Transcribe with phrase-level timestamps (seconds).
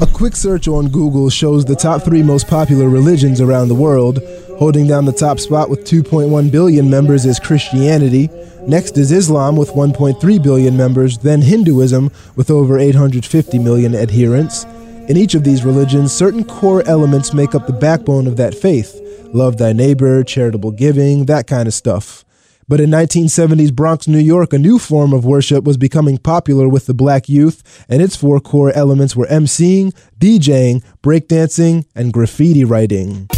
[0.00, 4.20] A quick search on Google shows the top three most popular religions around the world.
[4.58, 8.28] Holding down the top spot with 2.1 billion members is Christianity.
[8.66, 14.64] Next is Islam with 1.3 billion members, then Hinduism with over 850 million adherents.
[15.08, 18.98] In each of these religions, certain core elements make up the backbone of that faith
[19.32, 22.24] love thy neighbor, charitable giving, that kind of stuff.
[22.72, 26.86] But in 1970s Bronx, New York, a new form of worship was becoming popular with
[26.86, 33.28] the black youth, and its four core elements were emceeing, DJing, breakdancing, and graffiti writing.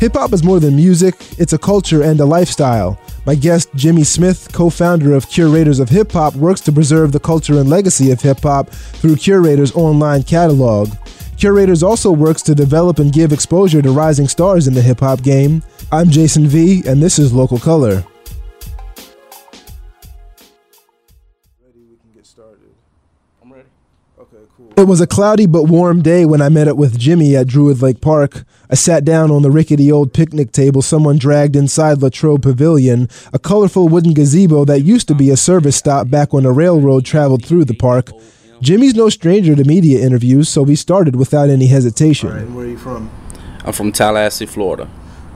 [0.00, 2.98] Hip hop is more than music, it's a culture and a lifestyle.
[3.26, 7.20] My guest, Jimmy Smith, co founder of Curators of Hip Hop, works to preserve the
[7.20, 10.90] culture and legacy of hip hop through Curators' online catalog.
[11.36, 15.22] Curators also works to develop and give exposure to rising stars in the hip hop
[15.22, 15.62] game.
[15.92, 18.04] I'm Jason V, and this is Local Color.
[24.76, 27.82] It was a cloudy but warm day when I met up with Jimmy at Druid
[27.82, 28.44] Lake Park.
[28.70, 33.38] I sat down on the rickety old picnic table someone dragged inside Latrobe Pavilion, a
[33.38, 37.44] colorful wooden gazebo that used to be a service stop back when a railroad traveled
[37.44, 38.10] through the park.
[38.62, 42.54] Jimmy's no stranger to media interviews, so we started without any hesitation.
[42.54, 43.10] where are you from?
[43.64, 44.88] I'm from Tallahassee, Florida.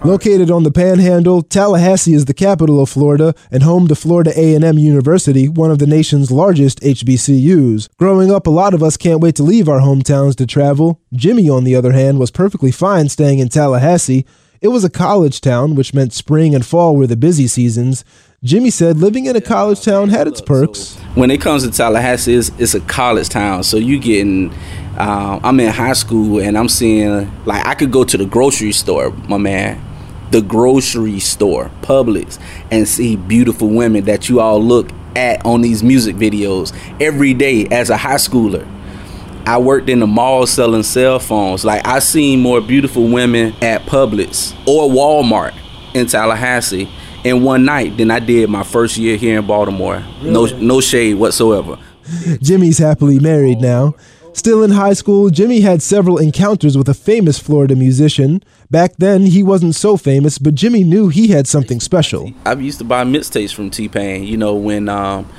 [0.03, 4.79] Located on the Panhandle, Tallahassee is the capital of Florida and home to Florida A&M
[4.79, 7.89] University, one of the nation's largest HBCUs.
[7.97, 11.01] Growing up, a lot of us can't wait to leave our hometowns to travel.
[11.15, 14.27] Jimmy, on the other hand, was perfectly fine staying in Tallahassee.
[14.61, 18.05] It was a college town, which meant spring and fall were the busy seasons.
[18.45, 20.97] Jimmy said living in a college town had its perks.
[21.15, 24.53] When it comes to Tallahassee, it's, it's a college town, so you getting.
[24.99, 28.73] Uh, I'm in high school and I'm seeing like I could go to the grocery
[28.73, 29.83] store, my man,
[30.31, 32.39] the grocery store, Publix,
[32.71, 37.67] and see beautiful women that you all look at on these music videos every day
[37.69, 38.69] as a high schooler.
[39.47, 41.65] I worked in the mall selling cell phones.
[41.65, 45.55] Like I seen more beautiful women at Publix or Walmart
[45.95, 46.91] in Tallahassee
[47.25, 50.03] in one night than I did my first year here in Baltimore.
[50.23, 51.79] No no shade whatsoever.
[52.41, 53.95] Jimmy's happily married now.
[54.35, 58.43] Still in high school, Jimmy had several encounters with a famous Florida musician.
[58.69, 62.33] Back then, he wasn't so famous, but Jimmy knew he had something special.
[62.45, 64.25] I used to buy mixtapes from T Pain.
[64.25, 65.31] You know when um,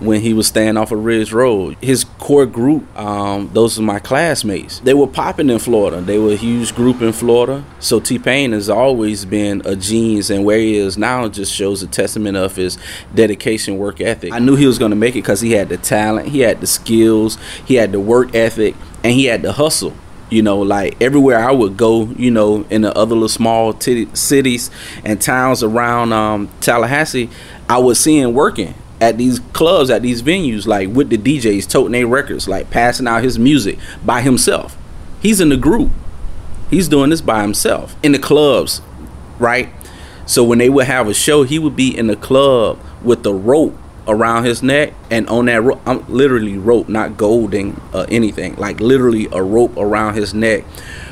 [0.00, 1.76] when he was staying off of Ridge Road.
[1.80, 4.80] His core group, um, those are my classmates.
[4.80, 6.00] They were popping in Florida.
[6.00, 7.64] They were a huge group in Florida.
[7.78, 11.82] So T Pain has always been a genius, and where he is now just shows
[11.82, 12.78] a testament of his
[13.14, 14.32] dedication, work ethic.
[14.32, 16.60] I knew he was going to make it because he had the talent, he had
[16.60, 19.94] the skills, he had the work ethic, and he had the hustle.
[20.30, 24.08] You know, like everywhere I would go, you know, in the other little small t-
[24.14, 24.70] cities
[25.04, 27.30] and towns around um, Tallahassee,
[27.68, 31.68] I would see him working at these clubs, at these venues, like with the DJs,
[31.68, 34.76] toting their records, like passing out his music by himself.
[35.20, 35.90] He's in the group.
[36.70, 38.80] He's doing this by himself in the clubs,
[39.38, 39.68] right?
[40.26, 43.34] So when they would have a show, he would be in the club with the
[43.34, 43.76] rope
[44.08, 48.80] around his neck, and on that rope, I'm literally rope, not golding or anything, like
[48.80, 50.64] literally a rope around his neck,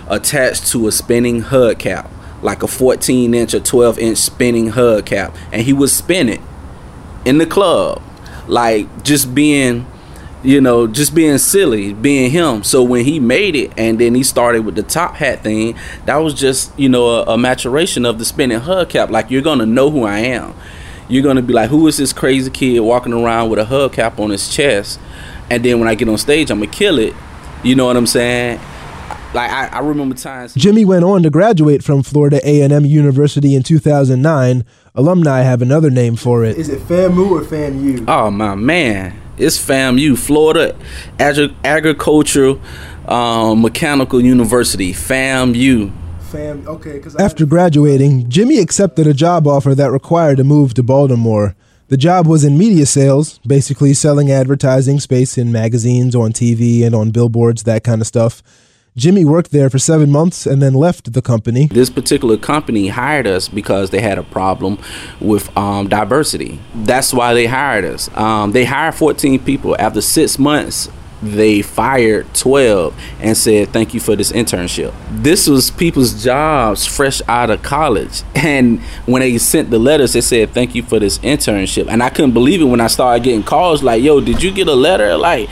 [0.08, 2.10] attached to a spinning hubcap,
[2.42, 6.40] like a 14 inch or 12 inch spinning hubcap, and he would spin it
[7.24, 8.02] in the club,
[8.46, 9.86] like just being,
[10.42, 12.64] you know, just being silly, being him.
[12.64, 16.16] So when he made it, and then he started with the top hat thing, that
[16.16, 19.10] was just you know a, a maturation of the spinning hubcap.
[19.10, 20.54] Like you're gonna know who I am.
[21.08, 24.30] You're gonna be like, who is this crazy kid walking around with a hubcap on
[24.30, 24.98] his chest?
[25.50, 27.14] And then when I get on stage, I'm gonna kill it.
[27.62, 28.58] You know what I'm saying?
[29.34, 30.54] Like I, I remember times.
[30.54, 34.64] Jimmy went on to graduate from Florida A&M University in 2009.
[34.94, 36.58] Alumni have another name for it.
[36.58, 38.04] Is it FAMU or FAMU?
[38.08, 40.76] Oh my man, it's FAMU, Florida
[41.18, 42.60] Agri- Agricultural
[43.08, 45.90] um, Mechanical University, FAMU.
[46.30, 46.98] Fam, okay.
[46.98, 51.54] Cause After graduating, Jimmy accepted a job offer that required a move to Baltimore.
[51.88, 56.94] The job was in media sales, basically selling advertising space in magazines, on TV, and
[56.94, 58.42] on billboards, that kind of stuff.
[58.94, 61.66] Jimmy worked there for seven months and then left the company.
[61.68, 64.78] This particular company hired us because they had a problem
[65.18, 66.60] with um, diversity.
[66.74, 68.14] That's why they hired us.
[68.14, 69.74] Um, they hired 14 people.
[69.78, 70.90] After six months,
[71.22, 77.22] they fired 12 and said thank you for this internship this was people's jobs fresh
[77.28, 81.18] out of college and when they sent the letters they said thank you for this
[81.18, 84.50] internship and i couldn't believe it when i started getting calls like yo did you
[84.50, 85.48] get a letter like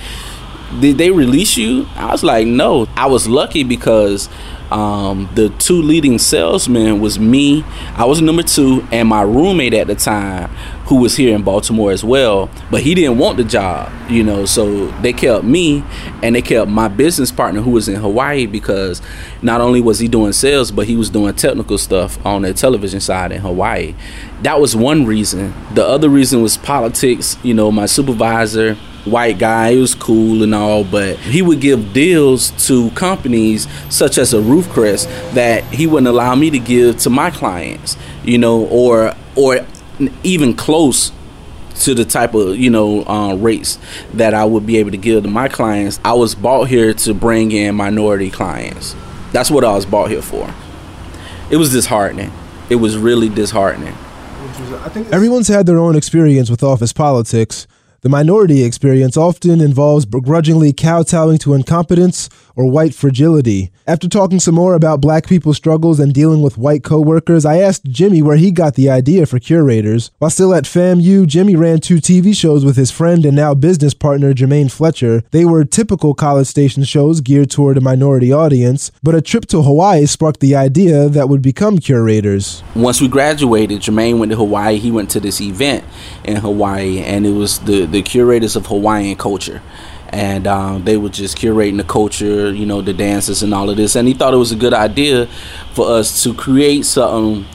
[0.78, 1.86] did they release you?
[1.96, 2.86] I was like, no.
[2.96, 4.28] I was lucky because
[4.70, 7.64] um, the two leading salesmen was me.
[7.96, 10.48] I was number two, and my roommate at the time,
[10.86, 12.48] who was here in Baltimore as well.
[12.70, 14.44] But he didn't want the job, you know.
[14.44, 15.82] So they kept me,
[16.22, 19.02] and they kept my business partner who was in Hawaii because
[19.42, 23.00] not only was he doing sales, but he was doing technical stuff on the television
[23.00, 23.94] side in Hawaii.
[24.42, 25.52] That was one reason.
[25.74, 27.36] The other reason was politics.
[27.42, 29.72] You know, my supervisor white guy.
[29.72, 34.38] He was cool and all, but he would give deals to companies such as a
[34.38, 39.66] Roofcrest that he wouldn't allow me to give to my clients, you know, or or
[40.22, 41.12] even close
[41.80, 43.78] to the type of you know uh, rates
[44.14, 45.98] that I would be able to give to my clients.
[46.04, 48.94] I was bought here to bring in minority clients.
[49.32, 50.52] That's what I was bought here for.
[51.50, 52.32] It was disheartening.
[52.68, 53.94] It was really disheartening.
[53.94, 57.66] I think Everyone's had their own experience with office politics.
[58.02, 63.70] The minority experience often involves begrudgingly kowtowing to incompetence or white fragility.
[63.86, 67.84] After talking some more about black people's struggles and dealing with white coworkers, I asked
[67.84, 70.10] Jimmy where he got the idea for curators.
[70.18, 73.92] While still at FAMU, Jimmy ran two TV shows with his friend and now business
[73.92, 75.22] partner Jermaine Fletcher.
[75.30, 79.60] They were typical college station shows geared toward a minority audience, but a trip to
[79.62, 82.62] Hawaii sparked the idea that would become curators.
[82.74, 84.78] once we graduated, Jermaine went to Hawaii.
[84.78, 85.84] He went to this event
[86.24, 89.62] in Hawaii, and it was the the curators of Hawaiian culture,
[90.08, 93.76] and um, they were just curating the culture, you know, the dances and all of
[93.76, 93.96] this.
[93.96, 95.26] And he thought it was a good idea
[95.72, 97.46] for us to create something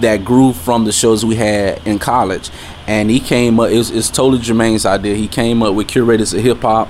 [0.00, 2.50] that grew from the shows we had in college.
[2.86, 3.70] And he came up.
[3.70, 5.14] It's totally Jermaine's idea.
[5.14, 6.88] He came up with curators of hip hop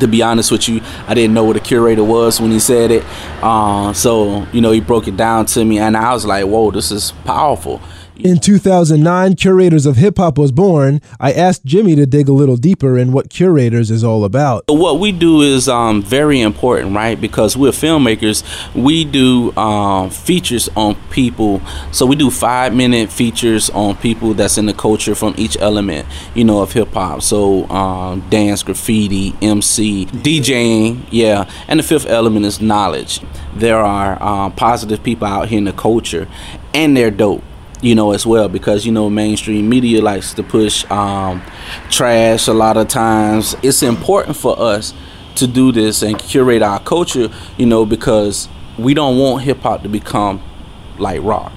[0.00, 2.90] to be honest with you, I didn't know what a curator was when he said
[2.90, 3.04] it.
[3.42, 6.70] Uh, so, you know, he broke it down to me, and I was like, whoa,
[6.70, 7.80] this is powerful.
[8.16, 11.00] In 2009, Curators of Hip Hop was born.
[11.18, 14.62] I asked Jimmy to dig a little deeper in what Curators is all about.
[14.68, 17.20] What we do is um, very important, right?
[17.20, 18.44] Because we're filmmakers.
[18.72, 21.60] We do um, features on people.
[21.90, 26.06] So we do five minute features on people that's in the culture from each element,
[26.36, 27.20] you know, of hip hop.
[27.20, 31.50] So um, dance, graffiti, MC, DJing, yeah.
[31.66, 33.20] And the fifth element is knowledge.
[33.56, 36.28] There are um, positive people out here in the culture,
[36.72, 37.42] and they're dope
[37.84, 41.42] you know, as well, because you know, mainstream media likes to push um,
[41.90, 43.54] trash a lot of times.
[43.62, 44.94] It's important for us
[45.34, 47.28] to do this and curate our culture,
[47.58, 48.48] you know, because
[48.78, 50.42] we don't want hip hop to become
[50.98, 51.52] like rock.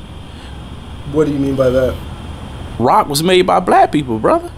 [1.14, 1.96] what do you mean by that?
[2.78, 4.52] Rock was made by black people, brother.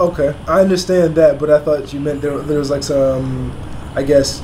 [0.00, 3.54] Okay, I understand that, but I thought you meant there, there was like some,
[3.94, 4.42] I guess,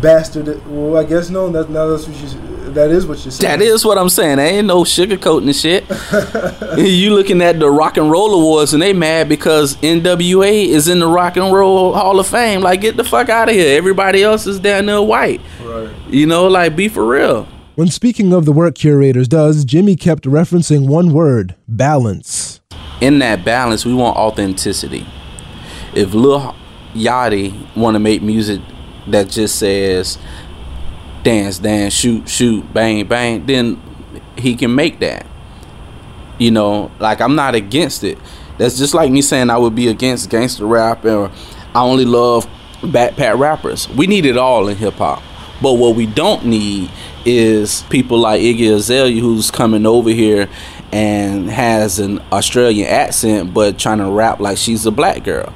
[0.00, 0.64] bastard.
[0.66, 1.50] Well, I guess no.
[1.50, 2.56] That now that's what you.
[2.72, 3.58] That is what you're saying.
[3.58, 4.36] That is what I'm saying.
[4.36, 5.84] There ain't no sugarcoating the shit.
[6.78, 10.98] you looking at the Rock and Roll Awards and they mad because NWA is in
[10.98, 12.60] the Rock and Roll Hall of Fame.
[12.60, 13.78] Like, get the fuck out of here.
[13.78, 15.40] Everybody else is down there white.
[15.62, 15.90] Right.
[16.08, 17.48] You know, like, be for real.
[17.76, 22.60] When speaking of the work Curators does, Jimmy kept referencing one word balance.
[23.00, 25.06] In that balance, we want authenticity.
[25.94, 26.54] If Lil
[26.94, 28.60] Yachty want to make music
[29.08, 30.18] that just says
[31.22, 33.80] dance, dance, shoot, shoot, bang, bang, then
[34.36, 35.26] he can make that.
[36.38, 38.18] You know, like I'm not against it.
[38.58, 41.30] That's just like me saying I would be against gangster rap or
[41.74, 42.46] I only love
[42.80, 43.88] backpack rappers.
[43.88, 45.22] We need it all in hip hop.
[45.60, 46.90] But what we don't need
[47.24, 50.48] is people like Iggy Azalea who's coming over here
[50.92, 55.52] and has an Australian accent but trying to rap like she's a black girl.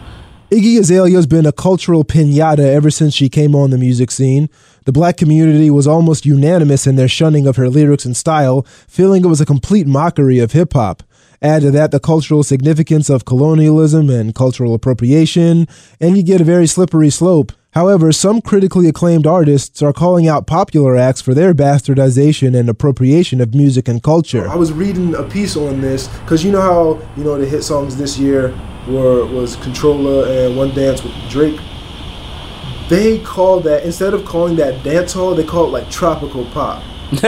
[0.50, 4.50] Iggy Azalea's been a cultural pinata ever since she came on the music scene.
[4.85, 9.25] The black community was almost unanimous in their shunning of her lyrics and style, feeling
[9.25, 11.04] it was a complete mockery of hip hop.
[11.40, 15.69] Add to that the cultural significance of colonialism and cultural appropriation,
[16.00, 17.52] and you get a very slippery slope.
[17.73, 23.41] However, some critically acclaimed artists are calling out popular acts for their bastardization and appropriation
[23.41, 24.49] of music and culture.
[24.49, 27.62] I was reading a piece on this because you know how you know the hit
[27.62, 28.49] songs this year
[28.89, 31.61] were was Controlla and One Dance with Drake.
[32.89, 36.83] They call that instead of calling that dance hall, they call it like tropical pop.
[37.12, 37.23] and,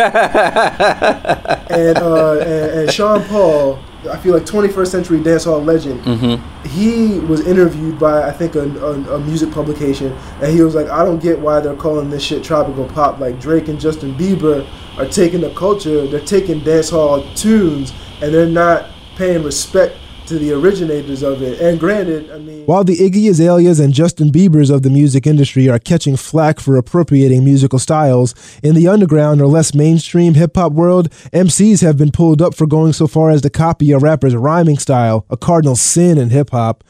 [1.99, 3.79] uh, and and Sean Paul,
[4.11, 6.01] I feel like 21st century dancehall legend.
[6.03, 6.69] Mm-hmm.
[6.69, 10.89] He was interviewed by I think a, a, a music publication, and he was like,
[10.89, 13.21] "I don't get why they're calling this shit tropical pop.
[13.21, 14.67] Like Drake and Justin Bieber
[14.99, 20.53] are taking the culture, they're taking dancehall tunes, and they're not paying respect to the
[20.53, 21.61] originators of it.
[21.61, 25.69] And granted, I mean, While the Iggy Azaleas and Justin Biebers of the music industry
[25.69, 30.73] are catching flack for appropriating musical styles, in the underground or less mainstream hip hop
[30.73, 34.35] world, MCs have been pulled up for going so far as to copy a rapper's
[34.35, 36.85] rhyming style, a cardinal sin in hip hop.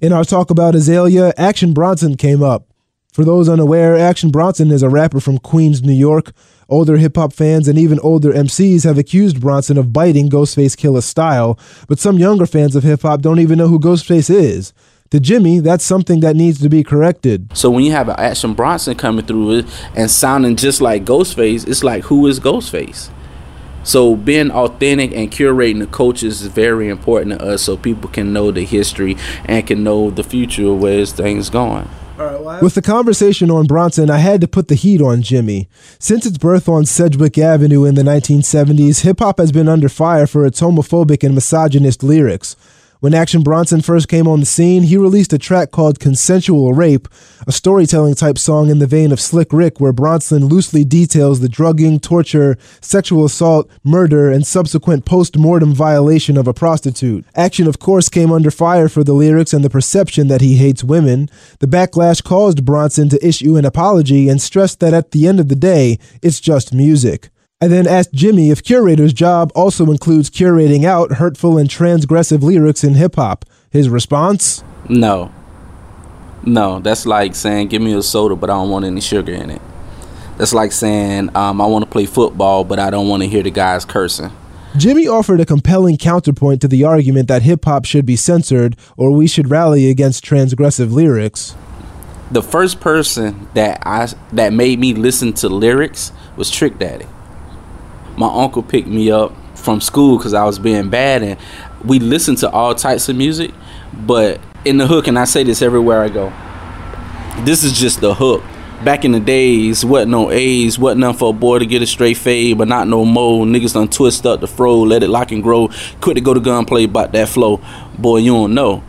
[0.00, 2.68] In our talk about Azalea, Action Bronson came up.
[3.12, 6.32] For those unaware, Action Bronson is a rapper from Queens, New York.
[6.70, 11.06] Older hip hop fans and even older MCs have accused Bronson of biting Ghostface Killah's
[11.06, 11.58] style,
[11.88, 14.74] but some younger fans of hip hop don't even know who Ghostface is.
[15.12, 17.56] To Jimmy, that's something that needs to be corrected.
[17.56, 19.64] So when you have an Action Bronson coming through
[19.96, 23.08] and sounding just like Ghostface, it's like who is Ghostface?
[23.82, 28.34] So being authentic and curating the cultures is very important to us so people can
[28.34, 31.88] know the history and can know the future of where thing's going.
[32.60, 35.68] With the conversation on Bronson, I had to put the heat on Jimmy.
[36.00, 40.26] Since its birth on Sedgwick Avenue in the 1970s, hip hop has been under fire
[40.26, 42.56] for its homophobic and misogynist lyrics.
[43.00, 47.06] When Action Bronson first came on the scene, he released a track called Consensual Rape,
[47.46, 51.48] a storytelling type song in the vein of Slick Rick, where Bronson loosely details the
[51.48, 57.24] drugging, torture, sexual assault, murder, and subsequent post mortem violation of a prostitute.
[57.36, 60.82] Action, of course, came under fire for the lyrics and the perception that he hates
[60.82, 61.30] women.
[61.60, 65.46] The backlash caused Bronson to issue an apology and stressed that at the end of
[65.46, 67.30] the day, it's just music.
[67.60, 72.84] I then asked Jimmy if curator's job also includes curating out hurtful and transgressive lyrics
[72.84, 73.44] in hip hop.
[73.68, 74.62] His response?
[74.88, 75.32] No.
[76.44, 79.50] No, that's like saying, give me a soda, but I don't want any sugar in
[79.50, 79.60] it.
[80.36, 83.42] That's like saying, um, I want to play football, but I don't want to hear
[83.42, 84.30] the guys cursing.
[84.76, 89.10] Jimmy offered a compelling counterpoint to the argument that hip hop should be censored or
[89.10, 91.56] we should rally against transgressive lyrics.
[92.30, 97.06] The first person that I that made me listen to lyrics was Trick Daddy
[98.18, 101.38] my uncle picked me up from school because I was being bad, and
[101.84, 103.52] we listened to all types of music.
[103.92, 106.32] But in the hook, and I say this everywhere I go,
[107.44, 108.42] this is just the hook.
[108.84, 111.86] Back in the days, wasn't no A's, wasn't nothing for a boy to get a
[111.86, 113.44] straight fade, but not no more.
[113.44, 115.68] Niggas done twist up the fro, let it lock and grow.
[116.00, 117.60] Quit to go to gunplay about that flow.
[117.98, 118.84] Boy, you don't know.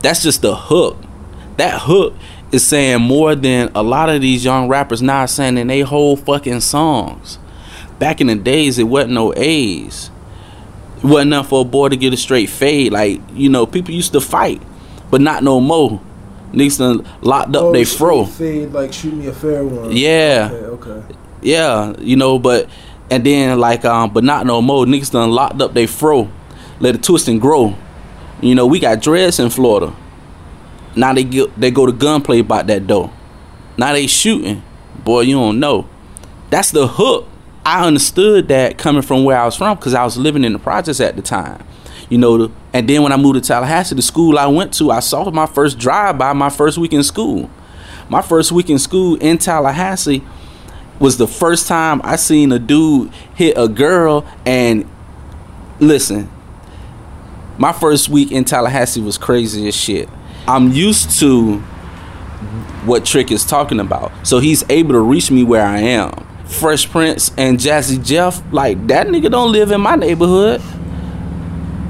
[0.00, 0.96] That's just the hook.
[1.58, 2.14] That hook
[2.52, 6.16] is saying more than a lot of these young rappers now saying in they whole
[6.16, 7.38] fucking songs
[8.04, 10.10] back in the days, it wasn't no A's.
[10.98, 12.92] It wasn't enough for a boy to get a straight fade.
[12.92, 14.60] Like, you know, people used to fight,
[15.10, 16.02] but not no more.
[16.52, 18.26] Niggas done locked up oh, they fro.
[18.26, 19.90] Fade, like shoot me a fair one.
[19.90, 20.50] Yeah.
[20.52, 21.14] Okay, okay.
[21.40, 22.68] Yeah, you know, but
[23.10, 24.84] and then like um, but not no more.
[24.84, 26.30] Niggas done locked up they fro,
[26.80, 27.74] let it twist and grow.
[28.42, 29.96] You know, we got dreads in Florida.
[30.94, 33.10] Now they get they go to gunplay about that though.
[33.78, 34.62] Now they shooting.
[35.02, 35.88] Boy, you don't know.
[36.50, 37.28] That's the hook.
[37.66, 40.58] I understood that coming from where I was from because I was living in the
[40.58, 41.64] projects at the time.
[42.10, 45.00] You know, and then when I moved to Tallahassee, the school I went to, I
[45.00, 47.50] saw my first drive by my first week in school.
[48.10, 50.22] My first week in school in Tallahassee
[50.98, 54.88] was the first time I seen a dude hit a girl and
[55.80, 56.30] listen,
[57.56, 60.08] my first week in Tallahassee was crazy as shit.
[60.46, 61.58] I'm used to
[62.84, 64.12] what Trick is talking about.
[64.26, 66.23] So he's able to reach me where I am.
[66.46, 70.62] Fresh Prince and Jazzy Jeff, like that nigga don't live in my neighborhood.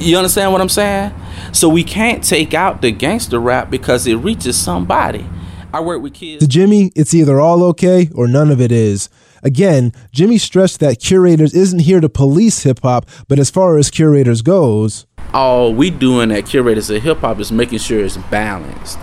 [0.00, 1.12] You understand what I'm saying?
[1.52, 5.26] So we can't take out the gangster rap because it reaches somebody.
[5.72, 6.40] I work with kids.
[6.40, 9.08] To Jimmy, it's either all okay or none of it is.
[9.42, 13.90] Again, Jimmy stressed that curators isn't here to police hip hop, but as far as
[13.90, 18.98] curators goes, all we doing at curators of hip hop is making sure it's balanced.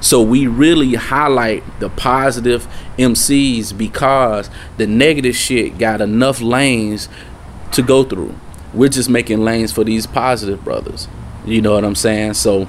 [0.00, 7.08] So we really highlight the positive MCs because the negative shit got enough lanes
[7.72, 8.34] to go through.
[8.74, 11.08] We're just making lanes for these positive brothers.
[11.44, 12.34] You know what I'm saying?
[12.34, 12.68] So,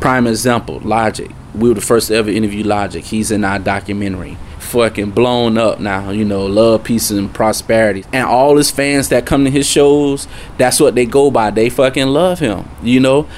[0.00, 1.30] prime example, Logic.
[1.54, 3.04] We were the first to ever interview Logic.
[3.04, 4.38] He's in our documentary.
[4.58, 8.04] Fucking blown up now, you know, love, peace, and prosperity.
[8.12, 11.50] And all his fans that come to his shows, that's what they go by.
[11.50, 12.68] They fucking love him.
[12.82, 13.28] You know?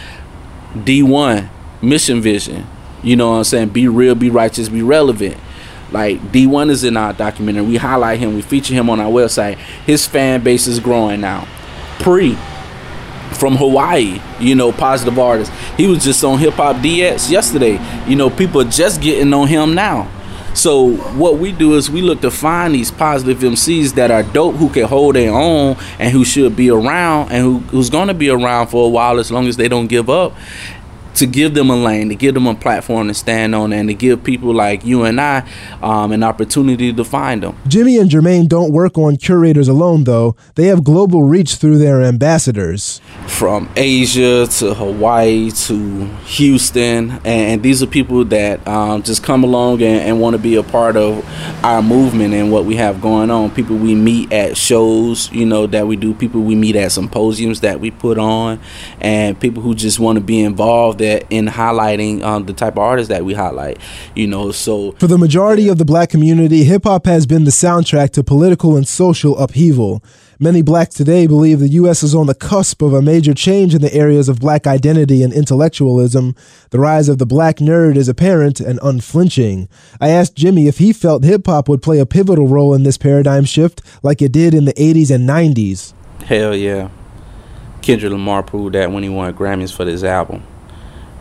[0.75, 1.49] D1,
[1.83, 2.67] Mission Vision.
[3.05, 3.69] You know what I'm saying?
[3.69, 5.37] Be real, be righteous, be relevant.
[5.93, 7.63] Like D1 is in our documentary.
[7.63, 8.35] We highlight him.
[8.35, 9.57] We feature him on our website.
[9.87, 11.47] His fan base is growing now.
[12.01, 12.37] Pre
[13.39, 15.53] from Hawaii, you know, positive artist.
[15.77, 17.79] He was just on Hip Hop DX yesterday.
[18.09, 20.11] You know, people are just getting on him now.
[20.55, 24.55] So what we do is we look to find these positive MCs that are dope,
[24.55, 28.15] who can hold their own, and who should be around, and who, who's going to
[28.15, 30.33] be around for a while as long as they don't give up
[31.15, 33.95] to give them a lane, to give them a platform to stand on, and to
[33.95, 35.49] give people like you and I
[35.83, 37.57] um, an opportunity to find them.
[37.69, 40.37] Jimmy and Jermaine don't work on curators alone, though.
[40.55, 43.01] They have global reach through their ambassadors.
[43.27, 49.81] From Asia to Hawaii to Houston, and, these are people that um, just come along
[49.81, 51.25] and, and want to be a part of
[51.65, 53.51] our movement and what we have going on.
[53.51, 56.13] People we meet at shows, you know, that we do.
[56.13, 58.61] People we meet at symposiums that we put on,
[59.01, 62.79] and people who just want to be involved that in highlighting um, the type of
[62.79, 63.79] artists that we highlight.
[64.15, 67.51] You know, so for the majority of the black community, hip hop has been the
[67.51, 70.03] soundtrack to political and social upheaval.
[70.41, 72.03] Many blacks today believe the U.S.
[72.03, 75.33] is on the cusp of a major change in the areas of black identity and
[75.33, 76.35] intellectualism.
[76.71, 79.69] The rise of the black nerd is apparent and unflinching.
[80.01, 82.99] I asked Jimmy if he felt hip hop would play a pivotal role in this
[82.99, 85.95] paradigm shift like it did in the 80s and 90s.
[86.25, 86.89] Hell yeah.
[87.81, 90.43] Kendrick Lamar proved that when he won Grammys for this album.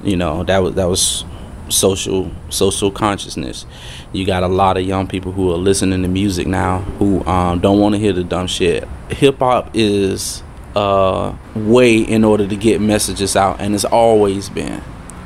[0.03, 1.25] You know, that was that was
[1.69, 3.65] social social consciousness.
[4.11, 7.59] You got a lot of young people who are listening to music now who um,
[7.59, 8.87] don't want to hear the dumb shit.
[9.09, 10.43] Hip hop is
[10.75, 14.81] a way in order to get messages out, and it's always been.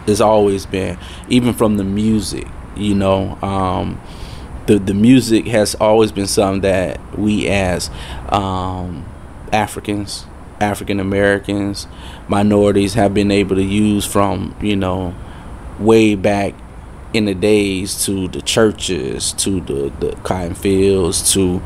[0.06, 0.98] It's always been,
[1.30, 2.48] even from the music.
[2.76, 4.00] You know, um,
[4.68, 7.90] the the music has always been something that we as
[8.30, 9.06] um,
[9.52, 10.26] Africans,
[10.60, 11.88] African Americans,
[12.28, 15.16] minorities have been able to use from you know
[15.80, 16.54] way back
[17.14, 21.62] in the days to the churches, to the, the cotton fields, to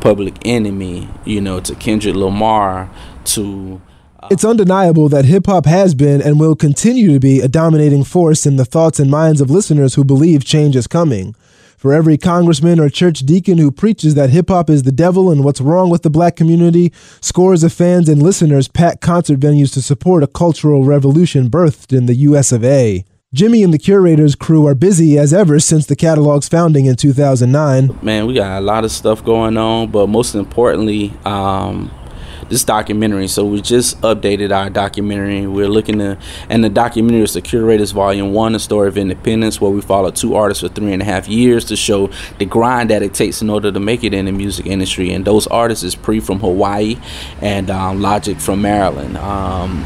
[0.00, 2.90] Public Enemy, you know, to Kendrick Lamar,
[3.24, 3.80] to.
[4.20, 8.04] Uh, it's undeniable that hip hop has been and will continue to be a dominating
[8.04, 11.34] force in the thoughts and minds of listeners who believe change is coming.
[11.78, 15.44] For every congressman or church deacon who preaches that hip hop is the devil and
[15.44, 19.80] what's wrong with the black community, scores of fans and listeners pack concert venues to
[19.80, 23.04] support a cultural revolution birthed in the US of A.
[23.32, 27.96] Jimmy and the Curators crew are busy as ever since the catalog's founding in 2009.
[28.02, 31.92] Man, we got a lot of stuff going on, but most importantly, um,
[32.48, 33.28] this documentary.
[33.28, 35.46] So we just updated our documentary.
[35.46, 36.18] We're looking to,
[36.48, 40.10] and the documentary is the Curators Volume One: A Story of Independence, where we follow
[40.10, 43.42] two artists for three and a half years to show the grind that it takes
[43.42, 45.12] in order to make it in the music industry.
[45.12, 46.96] And those artists is Pre from Hawaii
[47.40, 49.16] and um, Logic from Maryland.
[49.16, 49.84] Um,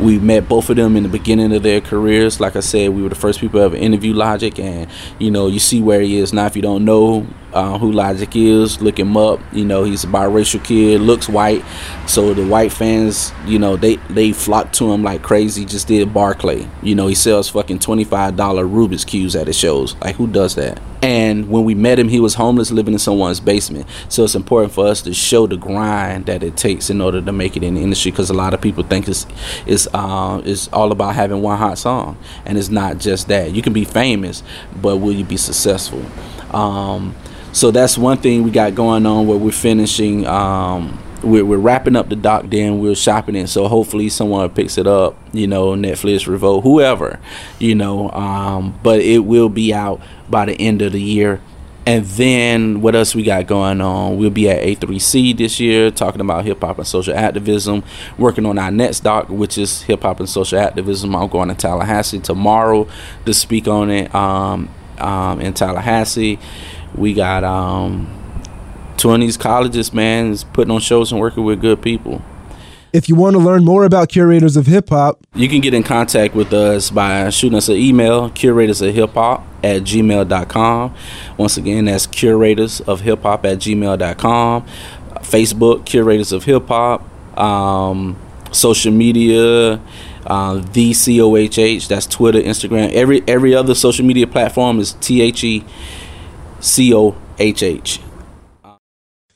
[0.00, 2.40] we met both of them in the beginning of their careers.
[2.40, 5.46] Like I said, we were the first people to ever interview Logic, and you know,
[5.46, 6.46] you see where he is now.
[6.46, 9.40] If you don't know uh, who Logic is, look him up.
[9.52, 11.64] You know, he's a biracial kid, looks white,
[12.06, 15.64] so the white fans, you know, they they flock to him like crazy.
[15.64, 16.68] Just did Barclay.
[16.82, 19.96] You know, he sells fucking twenty five dollar Rubik's cubes at his shows.
[19.96, 20.80] Like, who does that?
[21.02, 23.86] And when we met him, he was homeless, living in someone's basement.
[24.10, 27.32] So it's important for us to show the grind that it takes in order to
[27.32, 29.26] make it in the industry, because a lot of people think it's
[29.66, 33.52] it's uh, it's all about having one hot song, and it's not just that.
[33.52, 34.42] You can be famous,
[34.82, 36.04] but will you be successful?
[36.54, 37.14] Um,
[37.52, 40.26] so that's one thing we got going on where we're finishing.
[40.26, 43.48] Um, we're, we're wrapping up the doc, then we're shopping it.
[43.48, 47.18] So hopefully someone picks it up, you know, Netflix, Revolt, whoever,
[47.58, 48.10] you know.
[48.10, 51.40] Um, but it will be out by the end of the year.
[51.86, 54.18] And then what else we got going on?
[54.18, 57.82] We'll be at A3C this year talking about hip hop and social activism,
[58.18, 61.16] working on our next doc, which is hip hop and social activism.
[61.16, 62.86] I'm going to Tallahassee tomorrow
[63.24, 64.68] to speak on it um,
[65.00, 66.38] um, in Tallahassee.
[66.94, 68.08] We got um,
[68.96, 72.22] two of these colleges, man, is putting on shows and working with good people.
[72.92, 75.84] If you want to learn more about curators of hip hop, you can get in
[75.84, 80.94] contact with us by shooting us an email, curators of hip hop at gmail.com.
[81.36, 84.66] Once again, that's curators of hip hop at gmail.com.
[85.20, 87.06] Facebook, curators of hip hop.
[87.38, 88.16] Um,
[88.52, 89.80] social media,
[90.26, 92.92] uh, the COHH, that's Twitter, Instagram.
[92.92, 95.64] Every every other social media platform is T H E
[96.60, 98.00] C O H H.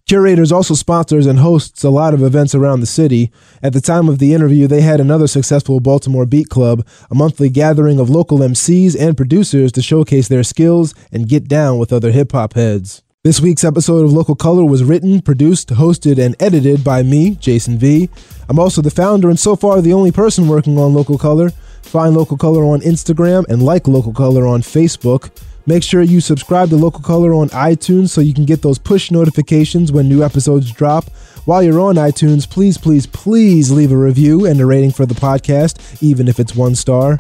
[0.07, 3.33] Curators also sponsors and hosts a lot of events around the city.
[3.63, 7.49] At the time of the interview, they had another successful Baltimore Beat Club, a monthly
[7.49, 12.11] gathering of local MCs and producers to showcase their skills and get down with other
[12.11, 13.03] hip hop heads.
[13.25, 17.79] This week's episode of Local Color was written, produced, hosted, and edited by me, Jason
[17.79, 18.11] V.
[18.51, 21.49] I'm also the founder and so far the only person working on Local Color.
[21.81, 25.31] Find Local Color on Instagram and like Local Color on Facebook.
[25.65, 29.11] Make sure you subscribe to Local Color on iTunes so you can get those push
[29.11, 31.09] notifications when new episodes drop.
[31.47, 35.15] While you're on iTunes, please, please, please leave a review and a rating for the
[35.15, 37.19] podcast, even if it's one star.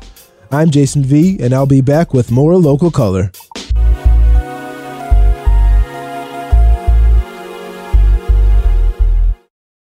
[0.52, 3.32] I'm Jason V, and I'll be back with more Local Color.